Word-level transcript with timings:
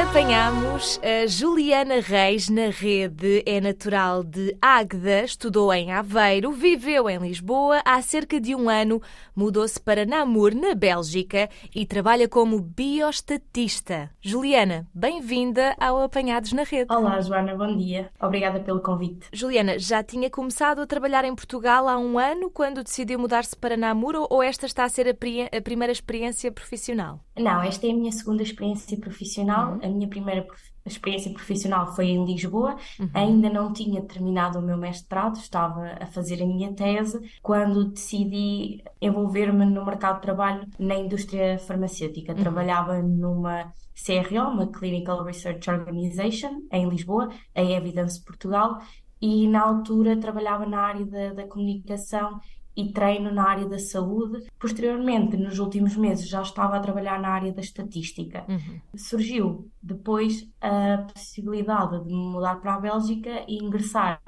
Apanhamos 0.00 0.98
a 1.02 1.26
Juliana 1.26 2.00
Reis 2.00 2.48
na 2.48 2.70
rede. 2.70 3.42
É 3.44 3.60
natural 3.60 4.24
de 4.24 4.56
Águeda, 4.60 5.24
estudou 5.24 5.70
em 5.74 5.92
Aveiro, 5.92 6.52
viveu 6.52 7.08
em 7.10 7.18
Lisboa. 7.18 7.82
Há 7.84 8.00
cerca 8.00 8.40
de 8.40 8.54
um 8.54 8.70
ano 8.70 9.02
mudou-se 9.36 9.78
para 9.78 10.06
Namur, 10.06 10.54
na 10.54 10.74
Bélgica, 10.74 11.50
e 11.74 11.84
trabalha 11.84 12.26
como 12.26 12.60
biostatista. 12.60 14.10
Juliana, 14.22 14.88
bem-vinda 14.94 15.76
ao 15.78 16.02
Apanhados 16.02 16.52
na 16.54 16.62
Rede. 16.62 16.92
Olá, 16.92 17.20
Joana, 17.20 17.54
bom 17.54 17.76
dia. 17.76 18.10
Obrigada 18.20 18.58
pelo 18.58 18.80
convite. 18.80 19.28
Juliana, 19.32 19.78
já 19.78 20.02
tinha 20.02 20.30
começado 20.30 20.80
a 20.80 20.86
trabalhar 20.86 21.26
em 21.26 21.34
Portugal 21.34 21.86
há 21.86 21.98
um 21.98 22.18
ano, 22.18 22.50
quando 22.50 22.82
decidiu 22.82 23.18
mudar-se 23.18 23.54
para 23.54 23.76
Namur, 23.76 24.14
ou 24.30 24.42
esta 24.42 24.64
está 24.64 24.84
a 24.84 24.88
ser 24.88 25.08
a, 25.08 25.56
a 25.56 25.60
primeira 25.60 25.92
experiência 25.92 26.50
profissional? 26.50 27.20
Não, 27.40 27.62
esta 27.62 27.86
é 27.86 27.90
a 27.90 27.94
minha 27.94 28.12
segunda 28.12 28.42
experiência 28.42 28.96
profissional. 28.98 29.72
Uhum. 29.72 29.80
A 29.82 29.88
minha 29.88 30.08
primeira 30.08 30.46
experiência 30.84 31.32
profissional 31.32 31.94
foi 31.94 32.06
em 32.06 32.24
Lisboa. 32.24 32.76
Uhum. 32.98 33.10
Ainda 33.14 33.50
não 33.50 33.72
tinha 33.72 34.02
terminado 34.02 34.58
o 34.58 34.62
meu 34.62 34.76
mestrado, 34.76 35.36
estava 35.36 35.96
a 36.00 36.06
fazer 36.06 36.42
a 36.42 36.46
minha 36.46 36.72
tese 36.72 37.20
quando 37.42 37.90
decidi 37.90 38.82
envolver-me 39.00 39.64
no 39.64 39.84
mercado 39.84 40.16
de 40.16 40.22
trabalho 40.22 40.66
na 40.78 40.94
indústria 40.96 41.58
farmacêutica. 41.58 42.32
Uhum. 42.32 42.38
Trabalhava 42.38 43.02
numa 43.02 43.72
CRO, 43.94 44.48
uma 44.48 44.66
Clinical 44.66 45.22
Research 45.24 45.70
Organization, 45.70 46.62
em 46.72 46.88
Lisboa, 46.88 47.28
a 47.54 47.62
Evidence 47.62 48.22
Portugal, 48.24 48.78
e 49.20 49.46
na 49.46 49.62
altura 49.62 50.16
trabalhava 50.16 50.64
na 50.64 50.80
área 50.80 51.04
da, 51.04 51.34
da 51.34 51.46
comunicação 51.46 52.40
e 52.76 52.92
treino 52.92 53.32
na 53.32 53.48
área 53.48 53.66
da 53.66 53.78
saúde. 53.78 54.46
Posteriormente, 54.58 55.36
nos 55.36 55.58
últimos 55.58 55.96
meses, 55.96 56.28
já 56.28 56.42
estava 56.42 56.76
a 56.76 56.80
trabalhar 56.80 57.20
na 57.20 57.28
área 57.28 57.52
da 57.52 57.60
estatística. 57.60 58.44
Uhum. 58.48 58.80
Surgiu 58.96 59.70
depois 59.82 60.48
a 60.60 61.06
possibilidade 61.12 62.02
de 62.04 62.08
me 62.08 62.32
mudar 62.32 62.56
para 62.60 62.74
a 62.74 62.80
Bélgica 62.80 63.44
e 63.48 63.56
ingressar 63.62 64.20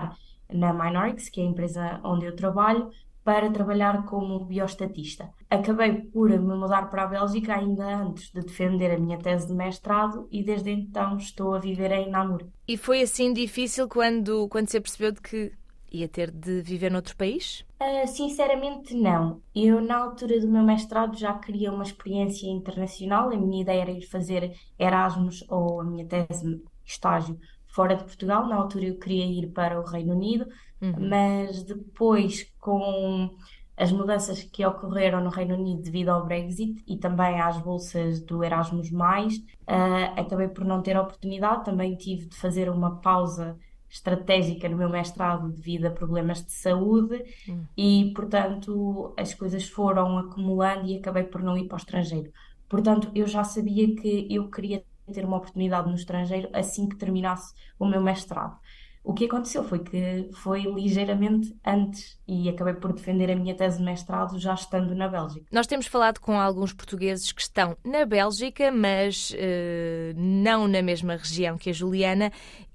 na 0.53 0.73
Minorix, 0.73 1.29
que 1.29 1.41
é 1.41 1.45
a 1.45 1.49
empresa 1.49 2.01
onde 2.05 2.27
eu 2.27 2.37
trabalho, 2.37 2.91
para 3.25 3.51
trabalhar 3.51 4.05
como 4.05 4.45
biostatista. 4.45 5.31
Acabei 5.49 5.93
por 5.93 6.31
me 6.31 6.39
mudar 6.39 6.91
para 6.91 7.05
a 7.05 7.07
Bélgica 7.07 7.55
ainda 7.55 7.85
antes 7.85 8.33
de 8.33 8.41
defender 8.41 8.91
a 8.91 8.99
minha 8.99 9.19
tese 9.19 9.47
de 9.47 9.55
mestrado 9.55 10.27
e 10.31 10.43
desde 10.43 10.71
então 10.71 11.17
estou 11.17 11.55
a 11.55 11.61
viver 11.61 11.93
em 11.93 12.11
Namur. 12.11 12.45
E 12.67 12.77
foi 12.77 13.03
assim 13.03 13.33
difícil 13.33 13.89
quando, 13.89 14.49
quando 14.49 14.69
se 14.69 14.81
percebeu 14.81 15.13
de 15.13 15.21
que 15.21 15.53
ia 15.93 16.09
ter 16.09 16.31
de 16.31 16.63
viver 16.63 16.91
noutro 16.91 17.17
país? 17.17 17.65
Uh, 17.81 18.07
sinceramente, 18.07 18.95
não. 18.95 19.41
Eu, 19.55 19.81
na 19.81 19.99
altura 19.99 20.41
do 20.41 20.49
meu 20.49 20.63
mestrado, 20.63 21.17
já 21.17 21.35
queria 21.35 21.71
uma 21.73 21.83
experiência 21.83 22.47
internacional. 22.47 23.31
A 23.31 23.37
minha 23.37 23.63
ideia 23.63 23.83
era 23.83 23.91
ir 23.91 24.03
fazer 24.03 24.57
Erasmus 24.79 25.45
ou 25.49 25.81
a 25.81 25.85
minha 25.85 26.07
tese, 26.07 26.63
estágio, 26.85 27.39
fora 27.67 27.95
de 27.95 28.05
Portugal. 28.05 28.47
Na 28.47 28.57
altura, 28.57 28.87
eu 28.87 28.99
queria 28.99 29.27
ir 29.27 29.49
para 29.49 29.81
o 29.81 29.85
Reino 29.85 30.15
Unido, 30.15 30.47
uhum. 30.81 31.09
mas 31.09 31.63
depois, 31.65 32.51
com 32.59 33.31
as 33.77 33.91
mudanças 33.91 34.43
que 34.43 34.65
ocorreram 34.65 35.23
no 35.23 35.31
Reino 35.31 35.55
Unido 35.55 35.83
devido 35.83 36.11
ao 36.11 36.25
Brexit 36.25 36.83
e 36.87 36.97
também 36.97 37.41
às 37.41 37.59
bolsas 37.59 38.21
do 38.21 38.45
Erasmus, 38.45 38.91
uh, 38.91 40.21
acabei 40.21 40.49
por 40.49 40.65
não 40.65 40.83
ter 40.83 40.97
oportunidade. 40.97 41.65
Também 41.65 41.97
tive 41.97 42.27
de 42.27 42.37
fazer 42.37 42.69
uma 42.71 43.01
pausa 43.01 43.59
estratégica 43.93 44.69
no 44.71 44.77
meu 44.79 44.89
mestrado 44.89 45.51
devido 45.51 45.85
a 45.85 45.91
problemas 45.91 46.43
de 46.43 46.53
saúde 46.53 47.23
hum. 47.47 47.65
e, 47.77 48.11
portanto, 48.15 49.13
as 49.19 49.35
coisas 49.35 49.69
foram 49.69 50.17
acumulando 50.17 50.87
e 50.87 50.97
acabei 50.97 51.25
por 51.25 51.43
não 51.43 51.59
ir 51.59 51.69
para 51.69 51.77
o 51.77 51.79
estrangeiro. 51.79 52.33
Portanto, 52.71 53.11
eu 53.15 53.27
já 53.27 53.45
sabia 53.45 53.95
que 53.95 54.27
eu 54.31 54.51
queria 54.51 54.83
ter 55.13 55.27
uma 55.27 55.37
oportunidade 55.37 55.91
no 55.91 55.95
estrangeiro 55.95 56.49
assim 56.55 56.89
que 56.89 56.97
terminasse 56.97 57.55
o 57.79 57.87
meu 57.87 58.01
mestrado. 58.01 58.59
O 59.05 59.13
que 59.13 59.25
aconteceu 59.25 59.65
foi 59.65 59.81
que 59.81 60.31
foi 60.33 60.63
ligeiramente 60.63 61.53
antes 61.67 62.17
e 62.27 62.49
acabei 62.49 62.75
por 62.75 62.93
defender 62.93 63.33
a 63.33 63.37
minha 63.37 63.53
tese 63.53 63.79
de 63.79 63.85
mestrado 63.85 64.39
já 64.39 64.55
estando 64.55 64.95
na 64.95 65.09
Bélgica. 65.09 65.47
Nós 65.51 65.67
temos 65.67 65.89
falado 65.89 66.21
com 66.21 66.39
alguns 66.41 66.73
portugueses 66.73 67.33
que 67.33 67.43
estão 67.43 67.77
na 67.85 68.07
Bélgica, 68.07 68.71
mas 68.71 69.33
uh, 69.33 70.15
não 70.15 70.69
na 70.69 70.81
mesma 70.83 71.17
região 71.17 71.59
que 71.59 71.71
a 71.71 71.73
Juliana 71.73 72.31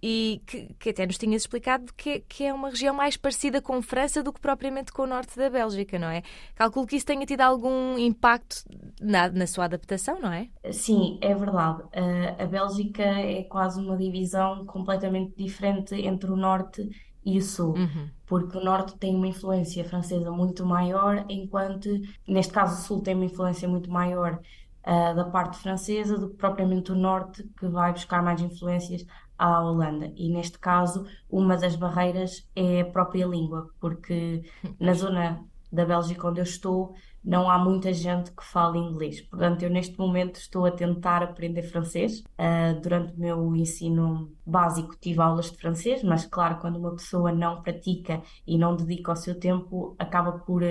e 0.09 0.41
que, 0.45 0.73
que 0.79 0.89
até 0.91 1.05
nos 1.05 1.17
tinhas 1.17 1.41
explicado 1.41 1.91
que, 1.93 2.21
que, 2.21 2.45
é 2.45 2.53
uma 2.53 2.69
região 2.69 2.95
mais 2.95 3.17
parecida 3.17 3.61
com 3.61 3.81
França 3.81 4.23
do 4.23 4.31
que 4.31 4.39
propriamente 4.39 4.93
com 4.93 5.01
o 5.01 5.05
norte 5.07 5.35
da 5.35 5.49
Bélgica, 5.49 5.99
não 5.99 6.07
é? 6.07 6.23
Calculo 6.55 6.87
que 6.87 6.95
isso 6.95 7.05
tenha 7.05 7.25
tido 7.25 7.41
algum 7.41 7.97
impacto 7.97 8.63
na, 9.01 9.27
na 9.29 9.45
sua 9.45 9.65
adaptação, 9.65 10.17
não 10.21 10.31
é? 10.31 10.47
Sim, 10.71 11.17
é 11.19 11.35
verdade. 11.35 11.81
Uh, 11.83 12.41
a 12.41 12.45
Bélgica 12.45 13.03
é 13.03 13.43
quase 13.43 13.81
uma 13.81 13.97
divisão 13.97 14.65
completamente 14.65 15.33
diferente 15.35 15.93
entre 15.95 16.31
o 16.31 16.37
norte 16.37 16.89
e 17.25 17.37
o 17.37 17.41
sul, 17.41 17.73
uhum. 17.75 18.07
porque 18.25 18.57
o 18.57 18.63
norte 18.63 18.95
tem 18.97 19.13
uma 19.13 19.27
influência 19.27 19.83
francesa 19.83 20.31
muito 20.31 20.65
maior, 20.65 21.25
enquanto, 21.27 21.89
neste 22.25 22.53
caso, 22.53 22.75
o 22.75 22.85
sul 22.85 23.01
tem 23.01 23.13
uma 23.13 23.25
influência 23.25 23.67
muito 23.67 23.91
maior 23.91 24.39
uh, 24.87 25.15
da 25.15 25.25
parte 25.25 25.57
francesa 25.57 26.17
do 26.17 26.29
que 26.29 26.37
propriamente 26.37 26.91
o 26.91 26.95
norte, 26.95 27.43
que 27.59 27.67
vai 27.67 27.91
buscar 27.91 28.23
mais 28.23 28.41
influências 28.41 29.05
à 29.37 29.61
Holanda. 29.61 30.11
E 30.15 30.29
neste 30.29 30.57
caso, 30.57 31.05
uma 31.29 31.57
das 31.57 31.75
barreiras 31.75 32.47
é 32.55 32.81
a 32.81 32.85
própria 32.85 33.25
língua, 33.25 33.69
porque 33.79 34.43
na 34.79 34.93
zona 34.93 35.43
da 35.71 35.85
Bélgica 35.85 36.29
onde 36.29 36.39
eu 36.39 36.45
estou 36.45 36.95
não 37.21 37.49
há 37.49 37.57
muita 37.57 37.91
gente 37.91 38.31
que 38.31 38.43
fala 38.43 38.77
inglês. 38.77 39.19
Portanto, 39.19 39.61
eu 39.61 39.69
neste 39.69 39.99
momento 39.99 40.37
estou 40.37 40.65
a 40.65 40.71
tentar 40.71 41.21
aprender 41.21 41.61
francês. 41.61 42.21
Uh, 42.39 42.79
durante 42.81 43.13
o 43.13 43.19
meu 43.19 43.53
ensino 43.53 44.31
básico 44.45 44.95
tive 44.95 45.19
aulas 45.19 45.51
de 45.51 45.57
francês, 45.57 46.01
mas 46.03 46.25
claro, 46.25 46.57
quando 46.59 46.77
uma 46.77 46.91
pessoa 46.91 47.33
não 47.33 47.61
pratica 47.61 48.21
e 48.47 48.57
não 48.57 48.77
dedica 48.77 49.11
o 49.11 49.15
seu 49.15 49.37
tempo, 49.37 49.93
acaba 49.99 50.39
por 50.39 50.63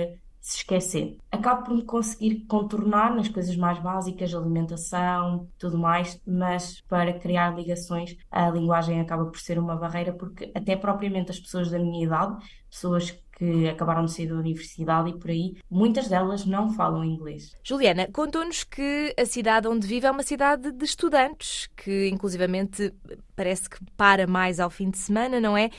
se 0.47 0.59
esquecer. 0.59 1.17
Acabo 1.29 1.65
por 1.65 1.75
me 1.75 1.83
conseguir 1.83 2.45
contornar 2.47 3.13
nas 3.13 3.27
coisas 3.27 3.57
mais 3.57 3.79
básicas, 3.79 4.33
alimentação, 4.33 5.45
tudo 5.59 5.77
mais, 5.77 6.21
mas 6.25 6.79
para 6.87 7.19
criar 7.19 7.53
ligações, 7.53 8.15
a 8.31 8.49
linguagem 8.49 9.01
acaba 9.01 9.25
por 9.25 9.39
ser 9.41 9.59
uma 9.59 9.75
barreira, 9.75 10.13
porque 10.13 10.49
até 10.55 10.77
propriamente 10.77 11.31
as 11.31 11.39
pessoas 11.39 11.69
da 11.69 11.77
minha 11.77 12.05
idade, 12.05 12.37
pessoas 12.69 13.11
que 13.37 13.67
acabaram 13.67 14.05
de 14.05 14.13
sair 14.13 14.27
da 14.27 14.35
universidade 14.35 15.09
e 15.09 15.19
por 15.19 15.29
aí, 15.29 15.57
muitas 15.69 16.07
delas 16.07 16.45
não 16.45 16.73
falam 16.73 17.03
inglês. 17.03 17.51
Juliana, 17.61 18.07
contou-nos 18.11 18.63
que 18.63 19.13
a 19.19 19.25
cidade 19.25 19.67
onde 19.67 19.85
vive 19.85 20.07
é 20.07 20.11
uma 20.11 20.23
cidade 20.23 20.71
de 20.71 20.85
estudantes, 20.85 21.67
que 21.75 22.07
inclusivamente 22.07 22.93
parece 23.35 23.69
que 23.69 23.77
para 23.97 24.25
mais 24.25 24.61
ao 24.61 24.69
fim 24.69 24.89
de 24.89 24.97
semana, 24.97 25.41
não 25.41 25.57
é? 25.57 25.69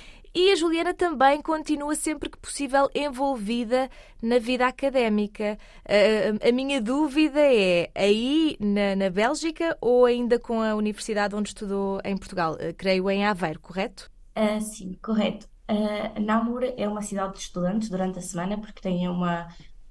E 0.40 0.52
a 0.52 0.54
Juliana 0.54 0.94
também 0.94 1.42
continua 1.42 1.96
sempre 1.96 2.30
que 2.30 2.38
possível 2.38 2.88
envolvida 2.94 3.90
na 4.22 4.38
vida 4.38 4.68
académica. 4.68 5.58
A, 5.84 6.52
minha 6.52 6.80
dúvida 6.80 7.40
é 7.40 7.90
aí 7.92 8.56
na, 8.60 8.94
na, 8.94 9.10
Bélgica 9.10 9.76
ou 9.80 10.04
ainda 10.04 10.38
com 10.38 10.62
a 10.62 10.76
universidade 10.76 11.34
onde 11.34 11.48
estudou 11.48 12.00
em 12.04 12.16
Portugal? 12.16 12.52
Uh, 12.52 12.72
creio 12.76 13.10
em 13.10 13.26
Aveiro, 13.26 13.58
correto? 13.58 14.08
Uh, 14.36 14.60
sim, 14.60 14.96
correto. 15.02 15.48
Uh, 15.68 16.20
Namur 16.20 16.62
é 16.76 16.86
uma 16.86 17.02
cidade 17.02 17.32
de 17.32 17.40
estudantes 17.40 17.88
durante 17.88 18.20
a 18.20 18.22
semana 18.22 18.56
porque 18.58 18.80
tem 18.80 19.08
uma 19.08 19.48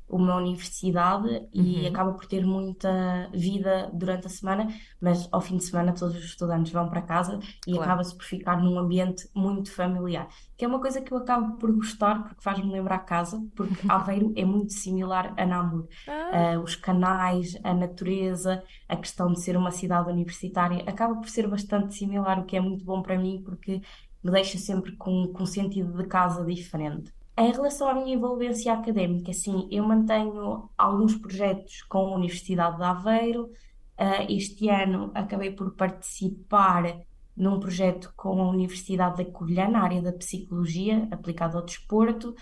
uma 0.09 0.38
universidade 0.38 1.47
e 1.53 1.81
uhum. 1.81 1.88
acaba 1.88 2.13
por 2.13 2.25
ter 2.25 2.45
muita 2.45 3.29
vida 3.34 3.90
durante 3.94 4.28
a 4.28 4.29
semana, 4.29 4.68
mas 5.01 5.28
ao 5.31 5.41
fim 5.41 5.57
de 5.57 5.66
semana 5.66 5.94
todos 5.94 6.16
os 6.16 6.23
estudantes 6.23 6.72
vão 6.72 6.90
para 6.90 7.01
casa 7.01 7.40
e 7.68 7.72
claro. 7.72 7.84
acaba-se 7.84 8.16
por 8.16 8.23
ficar 8.23 8.62
num 8.62 8.79
ambiente 8.79 9.28
muito 9.35 9.72
familiar, 9.72 10.28
que 10.58 10.64
é 10.64 10.67
uma 10.67 10.79
coisa 10.79 11.02
que 11.02 11.11
eu 11.11 11.17
acabo 11.17 11.58
por 11.58 11.72
gostar 11.73 12.23
porque 12.23 12.41
faz-me 12.41 12.72
lembrar 12.72 12.99
casa, 12.99 13.41
porque 13.55 13.76
Aveiro 13.90 14.32
é 14.35 14.46
muito 14.46 14.73
similar 14.73 15.34
a 15.37 15.46
Namur. 15.46 15.87
Ah. 16.08 16.55
Uh, 16.58 16.61
os 16.61 16.76
canais, 16.76 17.58
a 17.64 17.73
natureza, 17.73 18.64
a 18.87 18.96
questão 18.96 19.32
de 19.32 19.41
ser 19.41 19.58
uma 19.58 19.72
cidade 19.72 20.09
universitária 20.09 20.84
acaba 20.87 21.16
por 21.16 21.28
ser 21.28 21.47
bastante 21.47 21.96
similar, 21.96 22.40
o 22.40 22.46
que 22.46 22.55
é 22.55 22.61
muito 22.61 22.85
bom 22.85 23.02
para 23.02 23.17
mim 23.17 23.41
porque 23.43 23.82
me 24.23 24.32
deixa 24.32 24.58
sempre 24.58 24.96
com, 24.96 25.28
com 25.28 25.43
um 25.43 25.46
sentido 25.46 25.96
de 25.97 26.08
casa 26.08 26.43
diferente. 26.46 27.16
Em 27.39 27.51
relação 27.51 27.87
à 27.87 27.93
minha 27.93 28.16
envolvência 28.16 28.73
académica, 28.73 29.31
sim, 29.31 29.67
eu 29.72 29.84
mantenho 29.84 30.72
alguns 30.75 31.16
projetos 31.16 31.84
com 31.84 31.99
a 31.99 32.16
Universidade 32.16 32.78
de 32.78 32.84
Aveiro. 32.84 33.43
Uh, 33.99 34.25
este 34.28 34.67
ano 34.69 35.11
acabei 35.13 35.51
por 35.51 35.75
participar 35.75 36.99
num 37.35 37.59
projeto 37.59 38.11
com 38.16 38.41
a 38.41 38.49
Universidade 38.49 39.23
da 39.23 39.31
Covilhã, 39.31 39.67
na 39.69 39.84
área 39.84 40.01
da 40.01 40.11
psicologia 40.11 41.07
aplicada 41.11 41.59
ao 41.59 41.66
desporto. 41.66 42.34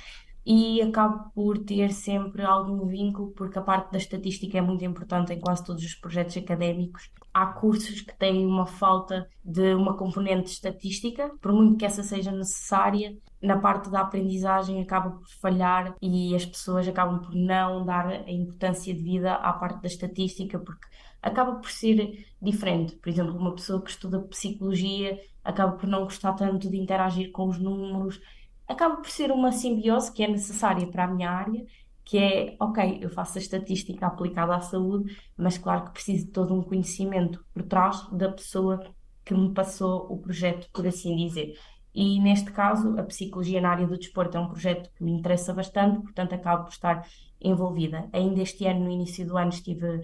E 0.45 0.81
acabo 0.81 1.31
por 1.33 1.57
ter 1.57 1.91
sempre 1.91 2.43
algum 2.43 2.85
vínculo, 2.85 3.31
porque 3.31 3.57
a 3.57 3.63
parte 3.63 3.91
da 3.91 3.97
estatística 3.97 4.57
é 4.57 4.61
muito 4.61 4.85
importante 4.85 5.33
em 5.33 5.39
quase 5.39 5.65
todos 5.65 5.83
os 5.83 5.95
projetos 5.95 6.37
académicos. 6.37 7.09
Há 7.33 7.47
cursos 7.47 8.01
que 8.01 8.15
têm 8.15 8.45
uma 8.45 8.67
falta 8.67 9.27
de 9.43 9.73
uma 9.73 9.97
componente 9.97 10.51
estatística, 10.51 11.31
por 11.41 11.51
muito 11.51 11.77
que 11.77 11.85
essa 11.85 12.03
seja 12.03 12.31
necessária, 12.31 13.17
na 13.41 13.57
parte 13.57 13.89
da 13.89 14.01
aprendizagem 14.01 14.81
acaba 14.81 15.11
por 15.11 15.27
falhar 15.41 15.95
e 16.01 16.35
as 16.35 16.45
pessoas 16.45 16.87
acabam 16.87 17.19
por 17.19 17.33
não 17.33 17.83
dar 17.83 18.07
a 18.07 18.31
importância 18.31 18.93
devida 18.93 19.33
à 19.33 19.51
parte 19.53 19.81
da 19.81 19.87
estatística, 19.87 20.59
porque 20.59 20.87
acaba 21.21 21.55
por 21.55 21.71
ser 21.71 22.25
diferente. 22.39 22.95
Por 22.95 23.09
exemplo, 23.09 23.35
uma 23.35 23.55
pessoa 23.55 23.81
que 23.81 23.89
estuda 23.89 24.19
psicologia 24.19 25.19
acaba 25.43 25.73
por 25.73 25.87
não 25.87 26.03
gostar 26.03 26.33
tanto 26.33 26.69
de 26.69 26.77
interagir 26.77 27.31
com 27.31 27.47
os 27.47 27.59
números 27.59 28.19
acaba 28.67 28.97
por 28.97 29.09
ser 29.09 29.31
uma 29.31 29.51
simbiose 29.51 30.11
que 30.11 30.23
é 30.23 30.27
necessária 30.27 30.87
para 30.87 31.05
a 31.05 31.07
minha 31.07 31.29
área, 31.29 31.65
que 32.03 32.17
é, 32.17 32.55
ok, 32.59 32.99
eu 33.01 33.09
faço 33.09 33.37
a 33.37 33.41
estatística 33.41 34.05
aplicada 34.05 34.55
à 34.55 34.61
saúde, 34.61 35.17
mas 35.35 35.57
claro 35.57 35.85
que 35.85 35.91
preciso 35.91 36.27
de 36.27 36.31
todo 36.31 36.53
um 36.53 36.61
conhecimento 36.61 37.43
por 37.53 37.63
trás 37.63 38.07
da 38.11 38.31
pessoa 38.31 38.79
que 39.23 39.33
me 39.33 39.51
passou 39.53 40.05
o 40.11 40.17
projeto, 40.19 40.69
por 40.71 40.85
assim 40.85 41.15
dizer. 41.15 41.57
E 41.93 42.19
neste 42.19 42.51
caso, 42.51 42.99
a 42.99 43.03
psicologia 43.03 43.59
na 43.59 43.69
área 43.69 43.87
do 43.87 43.97
desporto 43.97 44.37
é 44.37 44.39
um 44.39 44.49
projeto 44.49 44.91
que 44.95 45.03
me 45.03 45.11
interessa 45.11 45.53
bastante, 45.53 46.01
portanto, 46.01 46.33
acabo 46.33 46.65
por 46.65 46.71
estar 46.73 47.07
envolvida. 47.41 48.07
Ainda 48.13 48.41
este 48.41 48.65
ano, 48.67 48.83
no 48.83 48.91
início 48.91 49.25
do 49.25 49.37
ano, 49.37 49.49
estive 49.49 50.01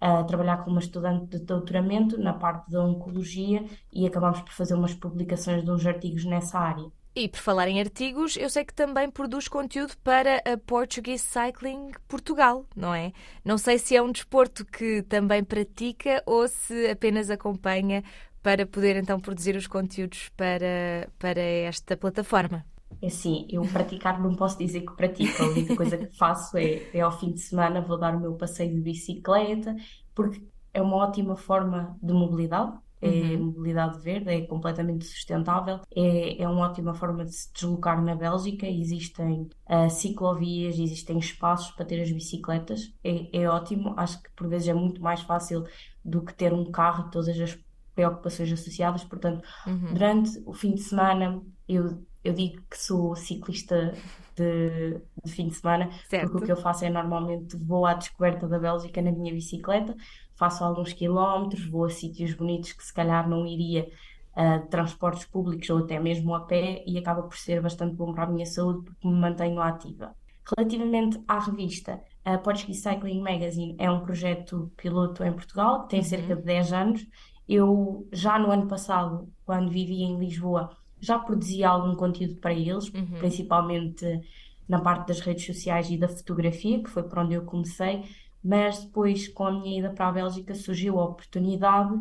a 0.00 0.24
trabalhar 0.24 0.64
com 0.64 0.70
uma 0.70 0.80
estudante 0.80 1.38
de 1.38 1.44
doutoramento 1.44 2.18
na 2.18 2.32
parte 2.34 2.70
da 2.70 2.84
oncologia 2.84 3.64
e 3.92 4.06
acabámos 4.06 4.40
por 4.40 4.52
fazer 4.52 4.74
umas 4.74 4.94
publicações 4.94 5.64
de 5.64 5.70
uns 5.70 5.86
artigos 5.86 6.24
nessa 6.24 6.58
área. 6.58 6.90
E 7.16 7.28
por 7.28 7.38
falar 7.38 7.68
em 7.68 7.78
artigos, 7.78 8.36
eu 8.36 8.50
sei 8.50 8.64
que 8.64 8.74
também 8.74 9.08
produz 9.08 9.46
conteúdo 9.46 9.94
para 10.02 10.38
a 10.38 10.58
Portuguese 10.58 11.22
Cycling 11.22 11.92
Portugal, 12.08 12.66
não 12.74 12.92
é? 12.92 13.12
Não 13.44 13.56
sei 13.56 13.78
se 13.78 13.94
é 13.94 14.02
um 14.02 14.10
desporto 14.10 14.64
que 14.64 15.00
também 15.02 15.44
pratica 15.44 16.20
ou 16.26 16.48
se 16.48 16.90
apenas 16.90 17.30
acompanha 17.30 18.02
para 18.42 18.66
poder 18.66 18.96
então 18.96 19.20
produzir 19.20 19.54
os 19.54 19.68
conteúdos 19.68 20.28
para, 20.36 21.08
para 21.16 21.40
esta 21.40 21.96
plataforma. 21.96 22.66
É 23.00 23.06
assim, 23.06 23.46
eu 23.48 23.62
praticar 23.62 24.20
não 24.20 24.34
posso 24.34 24.58
dizer 24.58 24.80
que 24.80 24.96
pratico, 24.96 25.40
a 25.40 25.46
única 25.46 25.76
coisa 25.76 25.96
que 25.96 26.16
faço 26.16 26.56
é, 26.56 26.82
é 26.92 27.00
ao 27.00 27.16
fim 27.16 27.32
de 27.32 27.40
semana 27.40 27.80
vou 27.80 27.98
dar 27.98 28.16
o 28.16 28.20
meu 28.20 28.34
passeio 28.34 28.74
de 28.74 28.80
bicicleta, 28.80 29.76
porque 30.14 30.42
é 30.72 30.82
uma 30.82 30.96
ótima 30.96 31.36
forma 31.36 31.96
de 32.02 32.12
mobilidade, 32.12 32.76
é 33.04 33.36
uhum. 33.36 33.46
mobilidade 33.46 34.00
verde, 34.00 34.30
é 34.30 34.40
completamente 34.42 35.04
sustentável, 35.04 35.80
é, 35.94 36.42
é 36.42 36.48
uma 36.48 36.66
ótima 36.66 36.94
forma 36.94 37.24
de 37.24 37.34
se 37.34 37.52
deslocar 37.52 38.02
na 38.02 38.14
Bélgica. 38.14 38.66
Existem 38.66 39.48
uh, 39.68 39.90
ciclovias, 39.90 40.78
existem 40.78 41.18
espaços 41.18 41.70
para 41.72 41.84
ter 41.84 42.00
as 42.00 42.10
bicicletas, 42.10 42.92
é, 43.02 43.42
é 43.42 43.48
ótimo. 43.48 43.94
Acho 43.96 44.22
que 44.22 44.30
por 44.34 44.48
vezes 44.48 44.68
é 44.68 44.74
muito 44.74 45.02
mais 45.02 45.20
fácil 45.20 45.64
do 46.04 46.22
que 46.22 46.34
ter 46.34 46.52
um 46.52 46.70
carro 46.70 47.06
e 47.08 47.10
todas 47.10 47.38
as 47.40 47.58
preocupações 47.94 48.52
associadas. 48.52 49.04
Portanto, 49.04 49.42
uhum. 49.66 49.92
durante 49.92 50.42
o 50.44 50.52
fim 50.52 50.74
de 50.74 50.82
semana, 50.82 51.40
eu, 51.68 52.02
eu 52.24 52.32
digo 52.32 52.62
que 52.70 52.78
sou 52.78 53.14
ciclista 53.14 53.94
de, 54.34 55.00
de 55.24 55.30
fim 55.30 55.48
de 55.48 55.54
semana, 55.54 55.90
certo. 56.08 56.30
porque 56.30 56.44
o 56.44 56.46
que 56.46 56.52
eu 56.52 56.56
faço 56.56 56.84
é 56.84 56.90
normalmente 56.90 57.56
vou 57.56 57.86
à 57.86 57.94
descoberta 57.94 58.48
da 58.48 58.58
Bélgica 58.58 59.00
na 59.00 59.12
minha 59.12 59.32
bicicleta 59.32 59.94
faço 60.36 60.64
alguns 60.64 60.92
quilómetros, 60.92 61.66
vou 61.66 61.84
a 61.84 61.90
sítios 61.90 62.34
bonitos 62.34 62.72
que 62.72 62.84
se 62.84 62.92
calhar 62.92 63.28
não 63.28 63.46
iria 63.46 63.88
uh, 64.36 64.62
de 64.62 64.68
transportes 64.68 65.24
públicos 65.26 65.68
ou 65.70 65.78
até 65.78 65.98
mesmo 65.98 66.34
a 66.34 66.40
pé 66.40 66.82
e 66.86 66.98
acaba 66.98 67.22
por 67.22 67.36
ser 67.36 67.60
bastante 67.60 67.94
bom 67.94 68.12
para 68.12 68.24
a 68.24 68.30
minha 68.30 68.46
saúde 68.46 68.84
porque 68.84 69.08
me 69.08 69.14
mantenho 69.14 69.60
ativa. 69.60 70.14
Relativamente 70.56 71.20
à 71.26 71.38
revista, 71.38 72.02
a 72.24 72.36
Portuguese 72.36 72.80
Cycling 72.80 73.20
Magazine 73.20 73.76
é 73.78 73.90
um 73.90 74.00
projeto 74.00 74.70
piloto 74.76 75.24
em 75.24 75.32
Portugal 75.32 75.86
tem 75.86 76.00
uhum. 76.00 76.04
cerca 76.04 76.36
de 76.36 76.42
10 76.42 76.72
anos. 76.72 77.06
Eu 77.48 78.08
já 78.12 78.38
no 78.38 78.50
ano 78.50 78.66
passado, 78.66 79.28
quando 79.44 79.70
vivia 79.70 80.06
em 80.06 80.18
Lisboa, 80.18 80.70
já 81.04 81.18
produzia 81.18 81.68
algum 81.68 81.94
conteúdo 81.94 82.36
para 82.36 82.52
eles, 82.52 82.88
uhum. 82.88 83.18
principalmente 83.18 84.20
na 84.68 84.80
parte 84.80 85.08
das 85.08 85.20
redes 85.20 85.44
sociais 85.44 85.90
e 85.90 85.96
da 85.96 86.08
fotografia, 86.08 86.82
que 86.82 86.90
foi 86.90 87.02
por 87.02 87.18
onde 87.18 87.34
eu 87.34 87.42
comecei, 87.42 88.04
mas 88.42 88.84
depois, 88.84 89.28
com 89.28 89.46
a 89.46 89.52
minha 89.52 89.78
ida 89.78 89.90
para 89.90 90.08
a 90.08 90.12
Bélgica, 90.12 90.54
surgiu 90.54 90.98
a 90.98 91.04
oportunidade 91.04 92.00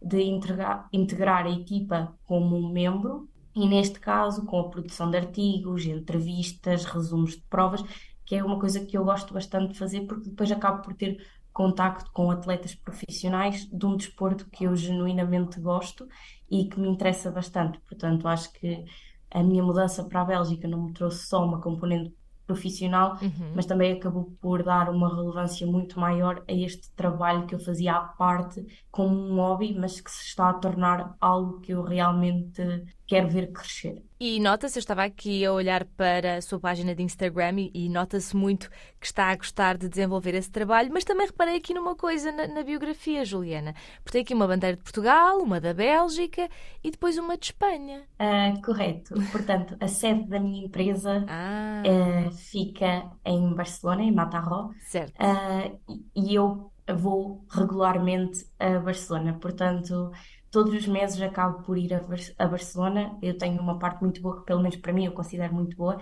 de 0.00 0.22
integrar, 0.22 0.88
integrar 0.92 1.46
a 1.46 1.50
equipa 1.50 2.16
como 2.24 2.56
um 2.56 2.68
membro, 2.70 3.28
e 3.54 3.66
neste 3.68 4.00
caso, 4.00 4.44
com 4.44 4.58
a 4.58 4.68
produção 4.68 5.10
de 5.10 5.16
artigos, 5.16 5.86
entrevistas, 5.86 6.84
resumos 6.84 7.36
de 7.36 7.42
provas, 7.42 7.84
que 8.24 8.34
é 8.34 8.44
uma 8.44 8.58
coisa 8.58 8.84
que 8.84 8.96
eu 8.96 9.04
gosto 9.04 9.32
bastante 9.32 9.72
de 9.72 9.78
fazer, 9.78 10.02
porque 10.02 10.30
depois 10.30 10.50
acabo 10.50 10.82
por 10.82 10.94
ter 10.94 11.24
contacto 11.54 12.10
com 12.12 12.32
atletas 12.32 12.74
profissionais 12.74 13.64
de 13.66 13.86
um 13.86 13.96
desporto 13.96 14.50
que 14.50 14.64
eu 14.64 14.74
genuinamente 14.74 15.60
gosto 15.60 16.06
e 16.50 16.68
que 16.68 16.78
me 16.78 16.88
interessa 16.88 17.30
bastante. 17.30 17.80
Portanto, 17.88 18.26
acho 18.26 18.52
que 18.52 18.84
a 19.30 19.42
minha 19.42 19.62
mudança 19.62 20.04
para 20.04 20.20
a 20.20 20.24
Bélgica 20.24 20.66
não 20.66 20.86
me 20.86 20.92
trouxe 20.92 21.26
só 21.26 21.44
uma 21.44 21.60
componente 21.60 22.12
profissional, 22.46 23.18
uhum. 23.22 23.52
mas 23.54 23.66
também 23.66 23.92
acabou 23.92 24.36
por 24.40 24.62
dar 24.62 24.90
uma 24.90 25.14
relevância 25.14 25.66
muito 25.66 25.98
maior 25.98 26.42
a 26.46 26.52
este 26.52 26.90
trabalho 26.94 27.46
que 27.46 27.54
eu 27.54 27.58
fazia 27.58 27.94
à 27.94 28.00
parte 28.00 28.62
como 28.90 29.14
um 29.14 29.36
hobby, 29.36 29.74
mas 29.74 30.00
que 30.00 30.10
se 30.10 30.24
está 30.24 30.50
a 30.50 30.54
tornar 30.54 31.14
algo 31.20 31.60
que 31.60 31.72
eu 31.72 31.82
realmente 31.82 32.84
quero 33.06 33.28
ver 33.28 33.50
crescer. 33.52 34.02
E 34.26 34.40
nota-se, 34.40 34.78
eu 34.78 34.80
estava 34.80 35.04
aqui 35.04 35.44
a 35.44 35.52
olhar 35.52 35.84
para 35.84 36.36
a 36.36 36.40
sua 36.40 36.58
página 36.58 36.94
de 36.94 37.02
Instagram 37.02 37.60
e, 37.60 37.70
e 37.74 37.88
nota-se 37.90 38.34
muito 38.34 38.70
que 38.98 39.04
está 39.04 39.26
a 39.26 39.36
gostar 39.36 39.76
de 39.76 39.86
desenvolver 39.86 40.34
esse 40.34 40.50
trabalho, 40.50 40.88
mas 40.90 41.04
também 41.04 41.26
reparei 41.26 41.58
aqui 41.58 41.74
numa 41.74 41.94
coisa 41.94 42.32
na, 42.32 42.46
na 42.46 42.62
biografia, 42.62 43.22
Juliana. 43.22 43.74
Porque 44.02 44.12
tem 44.12 44.22
aqui 44.22 44.32
uma 44.32 44.46
bandeira 44.46 44.78
de 44.78 44.82
Portugal, 44.82 45.40
uma 45.40 45.60
da 45.60 45.74
Bélgica 45.74 46.48
e 46.82 46.90
depois 46.90 47.18
uma 47.18 47.36
de 47.36 47.44
Espanha. 47.44 48.04
Uh, 48.18 48.62
correto. 48.62 49.14
Portanto, 49.30 49.76
a 49.78 49.88
sede 49.88 50.26
da 50.26 50.40
minha 50.40 50.64
empresa 50.64 51.26
ah. 51.28 51.82
uh, 51.84 52.30
fica 52.32 53.04
em 53.26 53.54
Barcelona, 53.54 54.04
em 54.04 54.10
Mataró. 54.10 54.70
Certo. 54.86 55.12
Uh, 55.20 56.00
e 56.16 56.34
eu 56.34 56.72
vou 56.96 57.44
regularmente 57.50 58.46
a 58.58 58.78
Barcelona. 58.78 59.34
Portanto, 59.34 60.10
todos 60.54 60.72
os 60.72 60.86
meses 60.86 61.20
acabo 61.20 61.64
por 61.64 61.76
ir 61.76 61.92
a, 61.92 62.00
a 62.38 62.46
Barcelona. 62.46 63.18
Eu 63.20 63.36
tenho 63.36 63.60
uma 63.60 63.76
parte 63.76 64.00
muito 64.00 64.22
boa, 64.22 64.38
que 64.38 64.46
pelo 64.46 64.62
menos 64.62 64.76
para 64.76 64.92
mim 64.92 65.04
eu 65.04 65.10
considero 65.10 65.52
muito 65.52 65.76
boa. 65.76 65.98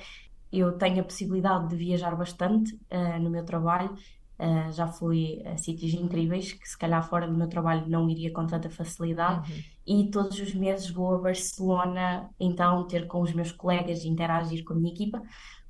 Eu 0.53 0.77
tenho 0.77 1.01
a 1.01 1.05
possibilidade 1.05 1.71
de 1.71 1.77
viajar 1.77 2.15
bastante 2.15 2.75
uh, 2.75 3.19
no 3.19 3.31
meu 3.31 3.47
trabalho. 3.47 3.97
Uh, 4.39 4.71
já 4.71 4.87
fui 4.89 5.41
a 5.47 5.57
sítios 5.57 5.95
incríveis 5.95 6.53
que 6.53 6.69
se 6.69 6.77
calhar 6.77 7.03
fora 7.09 7.27
do 7.27 7.35
meu 7.35 7.49
trabalho 7.49 7.89
não 7.89 8.11
iria 8.11 8.31
com 8.31 8.47
tanta 8.47 8.69
facilidade. 8.69 9.51
Uhum. 9.51 9.63
E 10.05 10.11
todos 10.11 10.39
os 10.39 10.55
meses 10.55 10.91
vou 10.91 11.15
a 11.15 11.19
Barcelona, 11.19 12.29
então 12.39 12.87
ter 12.87 13.07
com 13.07 13.23
os 13.23 13.33
meus 13.33 13.53
colegas 13.53 14.05
e 14.05 14.09
interagir 14.09 14.65
com 14.65 14.75
a 14.75 14.77
minha 14.77 14.93
equipa, 14.93 15.23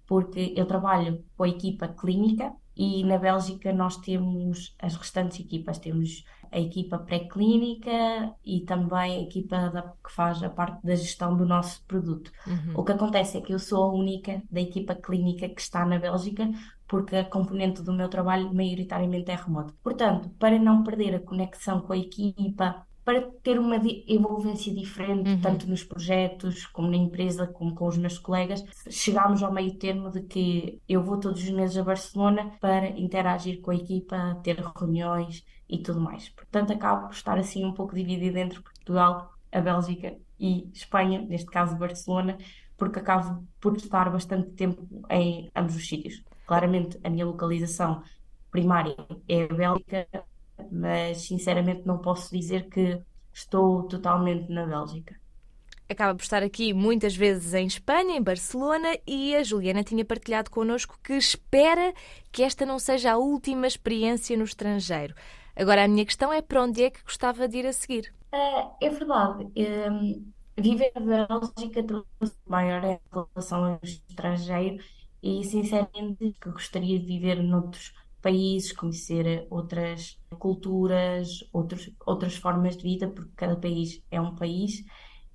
porque 0.08 0.54
eu 0.56 0.66
trabalho 0.66 1.24
com 1.36 1.44
a 1.44 1.48
equipa 1.48 1.86
clínica 1.86 2.52
e 2.76 3.04
na 3.04 3.16
Bélgica 3.16 3.72
nós 3.72 3.96
temos 3.98 4.74
as 4.80 4.96
restantes 4.96 5.38
equipas, 5.38 5.78
temos 5.78 6.24
a 6.52 6.60
equipa 6.60 6.98
pré-clínica 6.98 8.34
e 8.44 8.60
também 8.60 9.16
a 9.16 9.22
equipa 9.22 9.70
da, 9.70 9.82
que 9.82 10.12
faz 10.12 10.42
a 10.42 10.50
parte 10.50 10.84
da 10.86 10.94
gestão 10.94 11.34
do 11.36 11.46
nosso 11.46 11.82
produto. 11.86 12.30
Uhum. 12.46 12.74
O 12.76 12.84
que 12.84 12.92
acontece 12.92 13.38
é 13.38 13.40
que 13.40 13.54
eu 13.54 13.58
sou 13.58 13.84
a 13.84 13.92
única 13.92 14.42
da 14.50 14.60
equipa 14.60 14.94
clínica 14.94 15.48
que 15.48 15.60
está 15.60 15.86
na 15.86 15.98
Bélgica, 15.98 16.50
porque 16.86 17.16
a 17.16 17.24
componente 17.24 17.82
do 17.82 17.92
meu 17.92 18.08
trabalho 18.08 18.52
maioritariamente 18.52 19.30
é 19.30 19.34
remoto. 19.34 19.74
Portanto, 19.82 20.28
para 20.38 20.58
não 20.58 20.84
perder 20.84 21.14
a 21.14 21.20
conexão 21.20 21.80
com 21.80 21.94
a 21.94 21.98
equipa, 21.98 22.86
para 23.04 23.22
ter 23.42 23.58
uma 23.58 23.76
envolvência 24.06 24.72
diferente, 24.72 25.30
uhum. 25.30 25.40
tanto 25.40 25.68
nos 25.68 25.82
projetos, 25.82 26.66
como 26.66 26.88
na 26.88 26.96
empresa, 26.96 27.46
como 27.46 27.74
com 27.74 27.88
os 27.88 27.96
meus 27.96 28.18
colegas, 28.18 28.62
chegámos 28.88 29.42
ao 29.42 29.52
meio 29.52 29.74
termo 29.74 30.10
de 30.10 30.22
que 30.22 30.80
eu 30.88 31.02
vou 31.02 31.18
todos 31.18 31.42
os 31.42 31.50
meses 31.50 31.76
a 31.76 31.82
Barcelona 31.82 32.52
para 32.60 32.90
interagir 32.90 33.60
com 33.60 33.70
a 33.70 33.74
equipa, 33.74 34.38
ter 34.44 34.60
reuniões 34.60 35.44
e 35.72 35.78
tudo 35.78 35.98
mais. 36.00 36.28
Portanto, 36.28 36.70
acabo 36.72 37.06
por 37.06 37.14
estar 37.14 37.38
assim 37.38 37.64
um 37.64 37.72
pouco 37.72 37.94
dividida 37.94 38.38
entre 38.38 38.60
Portugal, 38.60 39.32
a 39.50 39.60
Bélgica 39.60 40.14
e 40.38 40.68
Espanha, 40.74 41.22
neste 41.22 41.46
caso 41.46 41.76
Barcelona, 41.76 42.36
porque 42.76 42.98
acabo 42.98 43.42
por 43.58 43.74
estar 43.76 44.10
bastante 44.10 44.50
tempo 44.50 44.86
em 45.08 45.50
ambos 45.56 45.74
os 45.74 45.88
sítios. 45.88 46.22
Claramente, 46.46 47.00
a 47.02 47.08
minha 47.08 47.24
localização 47.24 48.02
primária 48.50 48.94
é 49.26 49.44
a 49.44 49.54
Bélgica, 49.54 50.06
mas 50.70 51.22
sinceramente 51.22 51.86
não 51.86 51.98
posso 51.98 52.30
dizer 52.30 52.68
que 52.68 53.00
estou 53.32 53.84
totalmente 53.84 54.52
na 54.52 54.66
Bélgica. 54.66 55.16
Acaba 55.88 56.14
por 56.14 56.22
estar 56.22 56.42
aqui 56.42 56.74
muitas 56.74 57.16
vezes 57.16 57.54
em 57.54 57.66
Espanha, 57.66 58.16
em 58.16 58.22
Barcelona, 58.22 58.98
e 59.06 59.34
a 59.34 59.42
Juliana 59.42 59.82
tinha 59.82 60.04
partilhado 60.04 60.50
connosco 60.50 60.98
que 61.02 61.14
espera 61.14 61.94
que 62.30 62.42
esta 62.42 62.66
não 62.66 62.78
seja 62.78 63.12
a 63.12 63.18
última 63.18 63.66
experiência 63.66 64.36
no 64.36 64.44
estrangeiro. 64.44 65.14
Agora, 65.56 65.84
a 65.84 65.88
minha 65.88 66.04
questão 66.06 66.32
é 66.32 66.42
para 66.42 66.62
onde 66.62 66.82
é 66.84 66.90
que 66.90 67.02
gostava 67.04 67.48
de 67.48 67.58
ir 67.58 67.66
a 67.66 67.72
seguir? 67.72 68.14
É, 68.32 68.86
é 68.86 68.90
verdade. 68.90 69.44
Um, 69.56 70.32
viver 70.58 70.92
na 70.94 71.26
Bélgica 71.26 71.82
trouxe 71.86 72.36
maior 72.46 72.82
relação 73.12 73.64
ao 73.64 73.80
estrangeiro 73.82 74.82
e 75.22 75.44
sinceramente 75.44 76.32
que 76.40 76.50
gostaria 76.50 76.98
de 76.98 77.06
viver 77.06 77.42
noutros 77.42 77.92
países, 78.22 78.72
conhecer 78.72 79.46
outras 79.50 80.18
culturas, 80.38 81.40
outros, 81.52 81.90
outras 82.06 82.36
formas 82.36 82.76
de 82.76 82.82
vida, 82.84 83.08
porque 83.10 83.32
cada 83.36 83.56
país 83.56 84.02
é 84.10 84.20
um 84.20 84.34
país 84.34 84.82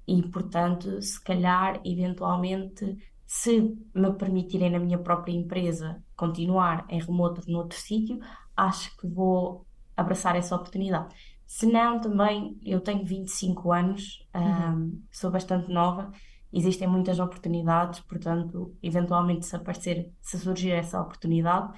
e, 0.08 0.24
portanto, 0.30 1.02
se 1.02 1.22
calhar, 1.24 1.82
eventualmente, 1.86 2.98
se 3.26 3.78
me 3.94 4.14
permitirem 4.18 4.72
na 4.72 4.80
minha 4.80 4.98
própria 5.00 5.34
empresa 5.34 6.04
continuar 6.16 6.86
em 6.90 7.02
remoto 7.02 7.42
noutro 7.52 7.78
sítio, 7.80 8.20
acho 8.56 8.96
que 8.98 9.08
vou 9.08 9.67
abraçar 9.98 10.36
essa 10.36 10.56
oportunidade. 10.56 11.14
Se 11.46 11.66
não, 11.66 12.00
também 12.00 12.60
eu 12.64 12.80
tenho 12.80 13.04
25 13.04 13.72
anos, 13.72 14.26
uhum. 14.36 14.44
um, 14.44 15.04
sou 15.12 15.32
bastante 15.32 15.72
nova, 15.72 16.12
existem 16.54 16.88
muitas 16.88 17.20
oportunidades, 17.20 18.00
portanto, 18.02 18.76
eventualmente 18.84 19.46
se 19.46 19.56
aparecer, 19.56 20.12
se 20.22 20.38
surgir 20.38 20.72
essa 20.72 21.02
oportunidade, 21.02 21.72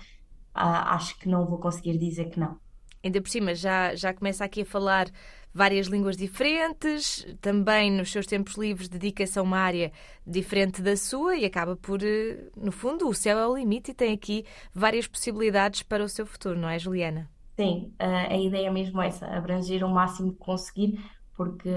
uh, 0.55 0.89
acho 0.89 1.17
que 1.19 1.29
não 1.29 1.45
vou 1.45 1.59
conseguir 1.59 1.97
dizer 1.97 2.29
que 2.29 2.39
não. 2.39 2.59
Ainda 3.03 3.21
por 3.21 3.29
cima, 3.29 3.55
já, 3.55 3.95
já 3.95 4.13
começa 4.13 4.43
aqui 4.43 4.63
a 4.63 4.65
falar 4.65 5.07
várias 5.53 5.88
línguas 5.88 6.17
diferentes, 6.17 7.25
também 7.39 7.91
nos 7.91 8.11
seus 8.11 8.25
tempos 8.25 8.55
livres 8.55 8.89
dedica-se 8.89 9.39
a 9.39 9.41
uma 9.41 9.57
área 9.57 9.91
diferente 10.25 10.81
da 10.81 10.97
sua 10.97 11.35
e 11.38 11.45
acaba 11.45 11.75
por, 11.75 12.03
eh, 12.03 12.49
no 12.57 12.71
fundo, 12.71 13.07
o 13.07 13.13
céu 13.13 13.38
é 13.38 13.47
o 13.47 13.55
limite 13.55 13.91
e 13.91 13.93
tem 13.93 14.13
aqui 14.13 14.45
várias 14.73 15.07
possibilidades 15.07 15.81
para 15.81 16.03
o 16.03 16.09
seu 16.09 16.25
futuro, 16.25 16.59
não 16.59 16.69
é, 16.69 16.77
Juliana? 16.77 17.29
Sim, 17.59 17.93
a 17.99 18.37
ideia 18.37 18.67
é 18.67 18.71
mesmo 18.71 19.01
essa, 19.01 19.25
abranger 19.27 19.83
o 19.83 19.89
máximo 19.89 20.31
que 20.31 20.39
conseguir, 20.39 20.97
porque 21.35 21.69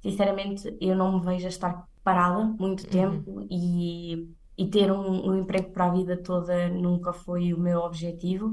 sinceramente 0.00 0.76
eu 0.80 0.96
não 0.96 1.20
me 1.20 1.24
vejo 1.24 1.46
a 1.46 1.48
estar 1.48 1.86
parada 2.02 2.42
muito 2.58 2.82
uhum. 2.82 2.90
tempo 2.90 3.30
uhum. 3.30 3.46
e, 3.48 4.28
e 4.56 4.66
ter 4.66 4.90
um, 4.90 5.28
um 5.28 5.38
emprego 5.38 5.70
para 5.70 5.84
a 5.84 5.92
vida 5.92 6.20
toda 6.20 6.68
nunca 6.70 7.12
foi 7.12 7.54
o 7.54 7.60
meu 7.60 7.78
objetivo. 7.78 8.48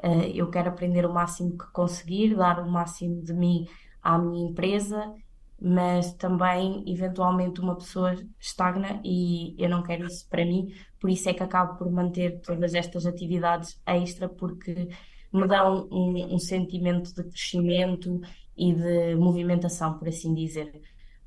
Uh, 0.00 0.22
eu 0.32 0.48
quero 0.48 0.68
aprender 0.68 1.04
o 1.04 1.12
máximo 1.12 1.58
que 1.58 1.66
conseguir, 1.72 2.36
dar 2.36 2.60
o 2.60 2.70
máximo 2.70 3.20
de 3.20 3.34
mim 3.34 3.66
à 4.00 4.16
minha 4.16 4.48
empresa, 4.48 5.12
mas 5.60 6.14
também, 6.14 6.84
eventualmente, 6.86 7.60
uma 7.60 7.74
pessoa 7.74 8.14
estagna 8.38 9.00
e 9.02 9.56
eu 9.58 9.68
não 9.68 9.82
quero 9.82 10.06
isso 10.06 10.28
para 10.28 10.44
mim, 10.44 10.72
por 11.00 11.10
isso 11.10 11.28
é 11.28 11.34
que 11.34 11.42
acabo 11.42 11.76
por 11.76 11.90
manter 11.90 12.40
todas 12.40 12.72
estas 12.72 13.04
atividades 13.04 13.82
extra, 13.84 14.28
porque 14.28 14.90
me 15.32 15.46
dão 15.46 15.88
um, 15.90 16.34
um 16.34 16.38
sentimento 16.38 17.14
de 17.14 17.24
crescimento 17.24 18.20
e 18.56 18.72
de 18.72 19.14
movimentação, 19.14 19.98
por 19.98 20.08
assim 20.08 20.34
dizer. 20.34 20.80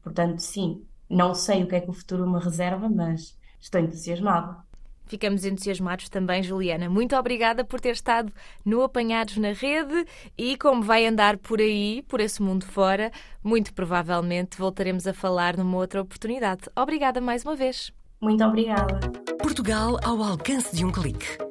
Portanto, 0.03 0.39
sim, 0.39 0.83
não 1.09 1.33
sei 1.33 1.63
o 1.63 1.67
que 1.67 1.75
é 1.75 1.81
que 1.81 1.89
o 1.89 1.93
futuro 1.93 2.29
me 2.29 2.39
reserva, 2.39 2.89
mas 2.89 3.37
estou 3.59 3.79
entusiasmada. 3.79 4.57
Ficamos 5.05 5.43
entusiasmados 5.43 6.07
também, 6.07 6.41
Juliana. 6.41 6.89
Muito 6.89 7.17
obrigada 7.17 7.65
por 7.65 7.81
ter 7.81 7.91
estado 7.91 8.31
no 8.63 8.81
Apanhados 8.81 9.35
na 9.37 9.51
Rede 9.51 10.05
e 10.37 10.55
como 10.57 10.81
vai 10.81 11.05
andar 11.05 11.37
por 11.37 11.59
aí, 11.59 12.01
por 12.07 12.21
esse 12.21 12.41
mundo 12.41 12.65
fora, 12.65 13.11
muito 13.43 13.73
provavelmente 13.73 14.57
voltaremos 14.57 15.05
a 15.05 15.13
falar 15.13 15.57
numa 15.57 15.77
outra 15.77 16.01
oportunidade. 16.01 16.61
Obrigada 16.77 17.19
mais 17.19 17.43
uma 17.43 17.57
vez. 17.57 17.91
Muito 18.21 18.41
obrigada. 18.41 19.01
Portugal 19.41 19.99
ao 20.01 20.23
alcance 20.23 20.73
de 20.73 20.85
um 20.85 20.91
clique. 20.91 21.50